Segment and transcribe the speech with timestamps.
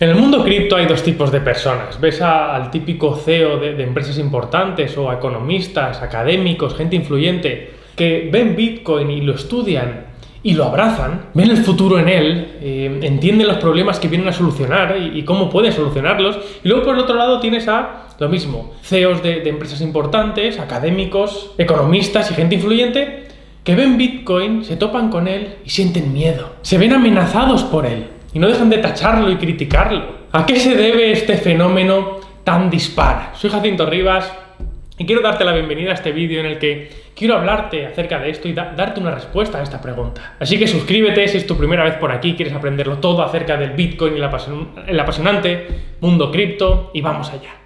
[0.00, 2.00] En el mundo cripto hay dos tipos de personas.
[2.00, 8.30] Ves al típico CEO de, de, empresas importantes o a economistas, académicos, gente influyente que
[8.32, 10.06] ven Bitcoin y lo estudian
[10.42, 14.32] y lo abrazan, ven el futuro en él, eh, entienden los problemas que vienen a
[14.32, 16.38] solucionar y, cómo pueden solucionarlos.
[16.64, 20.58] Y luego por el otro lado tienes a lo mismo, CEOs de, de empresas importantes,
[20.58, 23.28] académicos, economistas y gente influyente
[23.64, 26.54] que ven Bitcoin, se topan con él y sienten miedo.
[26.62, 30.20] Se ven amenazados por él y no dejan de tacharlo y criticarlo.
[30.32, 33.32] ¿A qué se debe este fenómeno tan dispar?
[33.34, 34.32] Soy Jacinto Rivas
[34.98, 38.30] y quiero darte la bienvenida a este vídeo en el que quiero hablarte acerca de
[38.30, 40.36] esto y darte una respuesta a esta pregunta.
[40.38, 43.70] Así que suscríbete si es tu primera vez por aquí, quieres aprenderlo todo acerca del
[43.70, 45.66] Bitcoin y el apasionante
[46.00, 47.59] mundo cripto y vamos allá.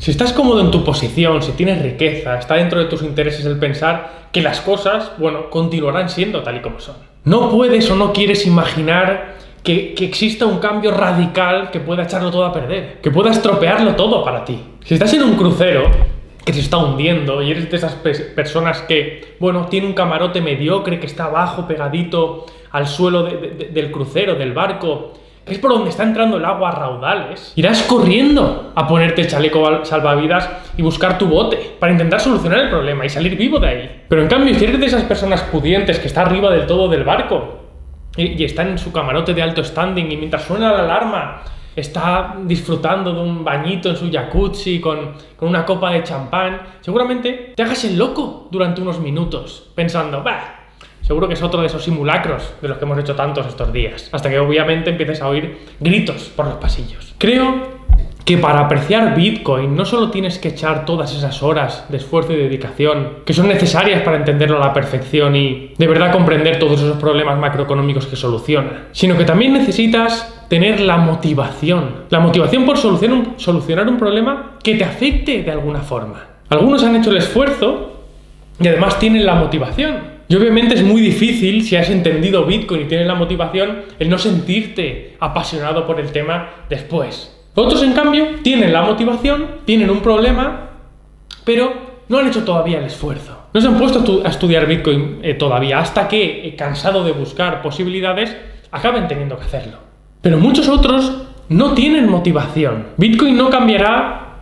[0.00, 3.58] Si estás cómodo en tu posición, si tienes riqueza, está dentro de tus intereses el
[3.58, 6.96] pensar que las cosas, bueno, continuarán siendo tal y como son.
[7.24, 12.46] No puedes o no quieres imaginar que, exista un cambio radical que pueda echarlo todo
[12.46, 14.58] a perder, que pueda estropearlo todo para ti.
[14.82, 15.90] Si estás en un crucero
[16.46, 20.98] que se está hundiendo y eres de esas personas que, bueno, tiene un camarote mediocre
[20.98, 26.02] que está abajo, pegadito al suelo del crucero, del barco, que es por donde está
[26.02, 31.76] entrando el agua a raudales, irás corriendo a ponerte chaleco salvavidas y buscar tu bote
[31.78, 34.02] para intentar solucionar el problema y salir vivo de ahí.
[34.08, 37.04] Pero en cambio, si eres de esas personas pudientes que está arriba del todo del
[37.04, 37.60] barco,
[38.16, 41.42] y, está en su camarote de alto standing y mientras suena la alarma
[41.76, 47.52] está disfrutando de un bañito en su jacuzzi con, con, una copa de champán, seguramente
[47.54, 50.59] te hagas el loco durante unos minutos pensando, bah,
[51.10, 54.08] seguro que es otro de esos simulacros de los que hemos hecho tantos estos días,
[54.12, 57.14] hasta que obviamente empieces a oír gritos por los pasillos.
[57.18, 57.80] Creo
[58.24, 62.36] que para apreciar Bitcoin no solo tienes que echar todas esas horas de esfuerzo y
[62.36, 66.96] dedicación que son necesarias para entenderlo a la perfección y de verdad comprender todos esos
[66.98, 73.88] problemas macroeconómicos que soluciona, sino que también necesitas tener la motivación, la motivación por solucionar
[73.88, 76.24] un problema que te afecte de alguna forma.
[76.50, 78.04] Algunos han hecho el esfuerzo
[78.60, 80.19] y además tienen la motivación.
[80.30, 84.16] Y obviamente es muy difícil, si has entendido Bitcoin y tienes la motivación, el no
[84.16, 87.36] sentirte apasionado por el tema después.
[87.56, 90.70] Otros, en cambio, tienen la motivación, tienen un problema,
[91.42, 91.72] pero
[92.08, 93.48] no han hecho todavía el esfuerzo.
[93.52, 97.60] No se han puesto a estudiar Bitcoin eh, todavía, hasta que, eh, cansado de buscar
[97.60, 98.36] posibilidades,
[98.70, 99.78] acaben teniendo que hacerlo.
[100.20, 101.12] Pero muchos otros
[101.48, 102.86] no tienen motivación.
[102.98, 104.36] Bitcoin no cambiará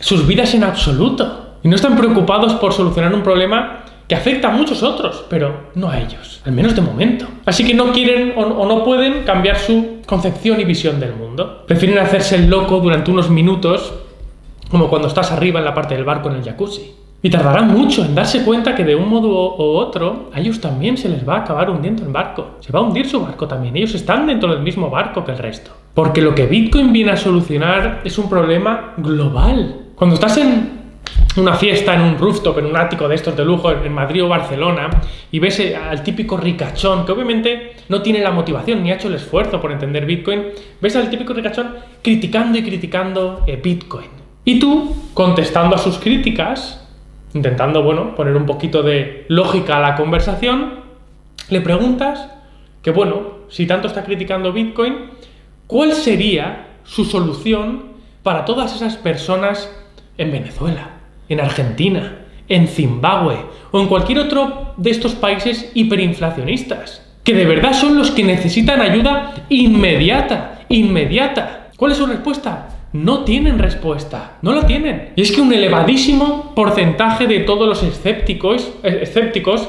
[0.00, 1.46] sus vidas en absoluto.
[1.62, 3.79] Y no están preocupados por solucionar un problema
[4.10, 7.26] que afecta a muchos otros, pero no a ellos, al menos de momento.
[7.46, 11.62] Así que no quieren o, no pueden cambiar su concepción y visión del mundo.
[11.64, 13.92] Prefieren hacerse el loco durante unos minutos,
[14.68, 16.92] como cuando estás arriba en la parte del barco en el jacuzzi.
[17.22, 20.96] Y tardarán mucho en darse cuenta que de un modo u otro a ellos también
[20.96, 22.56] se les va a acabar hundiendo el barco.
[22.58, 23.76] Se va a hundir su barco también.
[23.76, 25.70] Ellos están dentro del mismo barco que el resto.
[25.94, 29.92] Porque lo que Bitcoin viene a solucionar es un problema global.
[29.94, 30.79] Cuando estás en
[31.36, 34.28] una fiesta en un rooftop, en un ático de estos de lujo en Madrid o
[34.28, 34.90] Barcelona
[35.30, 39.14] y ves al típico ricachón que obviamente no tiene la motivación ni ha hecho el
[39.14, 40.46] esfuerzo por entender Bitcoin,
[40.80, 44.08] ves al típico ricachón criticando y criticando eh, Bitcoin.
[44.44, 46.88] Y tú, contestando a sus críticas,
[47.34, 50.80] intentando, bueno, poner un poquito de lógica a la conversación,
[51.50, 52.28] le preguntas
[52.82, 55.10] que, bueno, si tanto está criticando Bitcoin,
[55.66, 57.90] ¿cuál sería su solución
[58.22, 59.70] para todas esas personas
[60.16, 60.99] en Venezuela?
[61.30, 62.18] En Argentina,
[62.48, 63.38] en Zimbabue
[63.70, 68.82] o en cualquier otro de estos países hiperinflacionistas, que de verdad son los que necesitan
[68.82, 71.70] ayuda inmediata, inmediata.
[71.76, 72.76] ¿Cuál es su respuesta?
[72.92, 75.12] No tienen respuesta, no la tienen.
[75.14, 79.68] Y es que un elevadísimo porcentaje de todos los escépticos, escépticos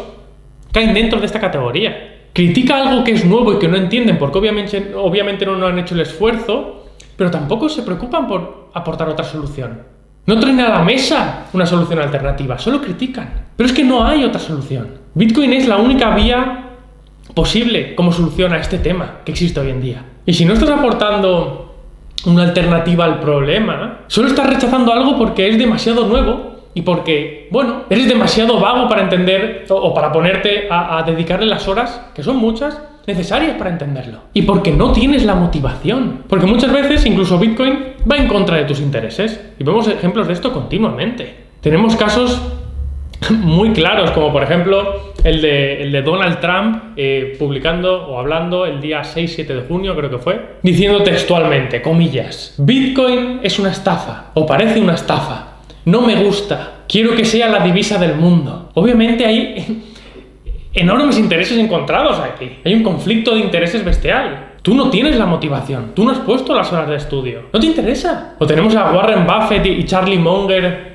[0.71, 2.25] caen dentro de esta categoría.
[2.33, 5.77] Critica algo que es nuevo y que no entienden porque obviamente, obviamente no, no han
[5.77, 9.90] hecho el esfuerzo, pero tampoco se preocupan por aportar otra solución.
[10.25, 13.29] No traen a la mesa una solución alternativa, solo critican.
[13.55, 14.87] Pero es que no hay otra solución.
[15.13, 16.69] Bitcoin es la única vía
[17.33, 20.05] posible como solución a este tema que existe hoy en día.
[20.25, 21.75] Y si no estás aportando
[22.25, 27.83] una alternativa al problema, solo estás rechazando algo porque es demasiado nuevo y porque, bueno,
[27.89, 32.37] eres demasiado vago para entender o, para ponerte a, a dedicarle las horas, que son
[32.37, 34.19] muchas, necesarias para entenderlo.
[34.33, 36.23] Y porque no tienes la motivación.
[36.27, 39.39] Porque muchas veces incluso Bitcoin va en contra de tus intereses.
[39.59, 41.35] Y vemos ejemplos de esto continuamente.
[41.61, 42.41] Tenemos casos
[43.29, 48.65] muy claros, como por ejemplo el de, el de Donald Trump eh, publicando o hablando
[48.65, 54.31] el día 6-7 de junio, creo que fue, diciendo textualmente, comillas, Bitcoin es una estafa,
[54.33, 58.71] o parece una estafa, no me gusta, quiero que sea la divisa del mundo.
[58.73, 59.83] Obviamente ahí
[60.73, 62.59] enormes intereses encontrados aquí.
[62.63, 64.50] Hay un conflicto de intereses bestial.
[64.61, 67.65] Tú no tienes la motivación, tú no has puesto las horas de estudio, no te
[67.65, 68.35] interesa.
[68.37, 70.91] O tenemos a Warren Buffett y Charlie Munger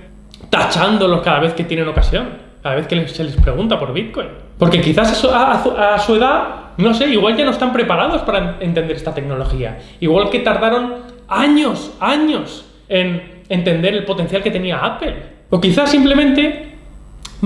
[0.50, 2.28] tachándolos cada vez que tienen ocasión,
[2.62, 4.28] cada vez que se les pregunta por Bitcoin.
[4.58, 9.12] Porque quizás a su, edad, no sé, igual ya no están preparados para entender esta
[9.12, 9.78] tecnología.
[10.00, 10.94] Igual que tardaron
[11.28, 15.14] años, años en entender el potencial que tenía Apple.
[15.50, 16.76] O quizás simplemente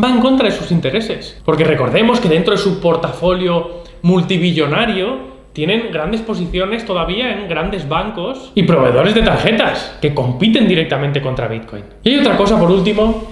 [0.02, 1.40] va en contra de sus intereses.
[1.44, 8.52] Porque recordemos que dentro de su portafolio multibillonario tienen grandes posiciones todavía en grandes bancos
[8.55, 11.85] y proveedores de tarjetas que compiten directamente contra Bitcoin.
[12.05, 13.29] Y hay otra cosa, por último,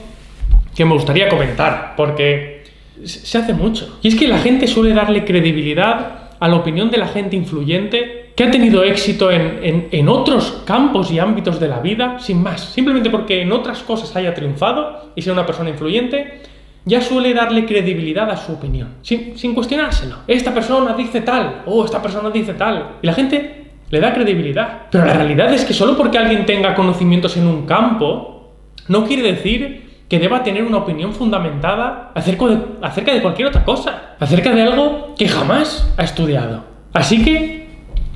[0.75, 2.65] que me gustaría comentar, porque
[3.05, 3.99] se hace mucho.
[4.03, 8.33] Y es que la gente suele darle credibilidad a la opinión de la gente influyente
[8.37, 12.61] que ha tenido éxito en, en, otros campos y ámbitos de la vida, sin más,
[12.73, 16.43] simplemente porque en otras cosas haya triunfado y sea una persona influyente,
[16.89, 20.17] ya suele darle credibilidad a su opinión, sin, cuestionárselo.
[20.27, 22.97] Esta persona dice tal, o esta persona dice tal.
[23.03, 24.87] Y la gente le da credibilidad.
[24.91, 28.55] Pero la realidad es que solo porque alguien tenga conocimientos en un campo,
[28.89, 33.65] no quiere decir que deba tener una opinión fundamentada acerca de, acerca de cualquier otra
[33.65, 36.65] cosa, acerca de algo que jamás ha estudiado.
[36.95, 37.69] Así que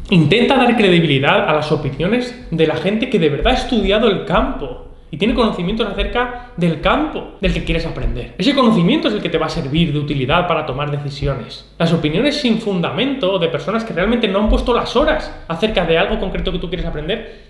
[0.09, 4.25] intenta dar credibilidad a las opiniones de la gente que de verdad ha estudiado el
[4.25, 8.35] campo y tiene conocimientos acerca del campo del que quieres aprender.
[8.39, 11.71] Ese conocimiento es el que te va a servir de utilidad para tomar decisiones.
[11.79, 15.99] Las opiniones sin fundamento de personas que realmente no han puesto las horas acerca de
[15.99, 17.43] algo concreto que tú quieres aprender,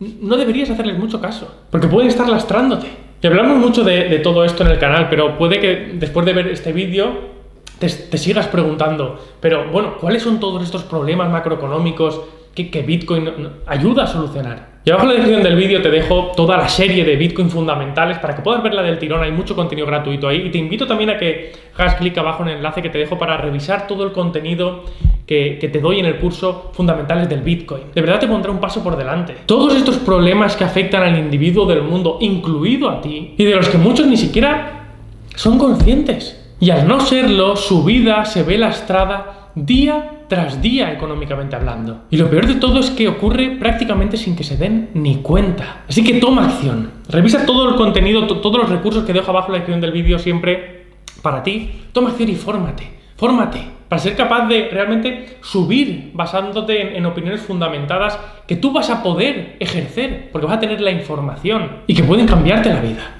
[0.00, 2.86] no deberías hacerles mucho caso, porque pueden estar lastrándote.
[3.20, 6.48] Y hablamos mucho de, todo esto en el canal, pero puede que después de ver
[6.48, 7.36] este vídeo
[7.78, 12.22] te, sigas preguntando, pero bueno, ¿cuáles son todos estos problemas macroeconómicos
[12.54, 13.28] que, que Bitcoin
[13.66, 14.67] ayuda a solucionar?
[14.88, 18.16] Y abajo en la descripción del vídeo te dejo toda la serie de Bitcoin fundamentales
[18.20, 21.10] para que puedas verla del tirón, hay mucho contenido gratuito ahí y te invito también
[21.10, 24.12] a que hagas clic abajo en el enlace que te dejo para revisar todo el
[24.12, 24.84] contenido
[25.26, 27.82] que, que, te doy en el curso Fundamentales del Bitcoin.
[27.94, 29.34] De verdad te pondré un paso por delante.
[29.44, 33.68] Todos estos problemas que afectan al individuo del mundo, incluido a ti, y de los
[33.68, 34.94] que muchos ni siquiera
[35.34, 36.50] son conscientes.
[36.60, 42.04] Y al no serlo, su vida se ve lastrada día tras día económicamente hablando.
[42.10, 45.84] Y lo peor de todo es que ocurre prácticamente sin que se den ni cuenta.
[45.88, 46.90] Así que toma acción.
[47.08, 50.18] Revisa todo el contenido, todos los recursos que dejo abajo en la descripción del vídeo
[50.18, 50.86] siempre
[51.22, 51.70] para ti.
[51.92, 52.98] Toma acción y fórmate.
[53.16, 59.02] Fórmate para ser capaz de realmente subir basándote en, opiniones fundamentadas que tú vas a
[59.02, 63.17] poder ejercer porque vas a tener la información y que pueden cambiarte la vida.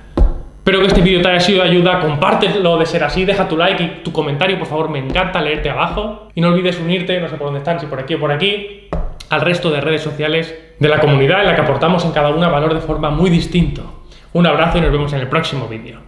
[0.69, 3.56] Espero que este vídeo te haya sido de ayuda, compártelo de ser así, deja tu
[3.56, 6.29] like y tu comentario, por favor, me encanta leerte abajo.
[6.35, 8.87] Y no olvides unirte, no sé por dónde están, si por aquí o por aquí,
[9.31, 12.50] al resto de redes sociales de la comunidad en la que aportamos en cada una
[12.50, 14.05] valor de forma muy distinto.
[14.35, 16.00] Un abrazo y nos vemos en el próximo vídeo.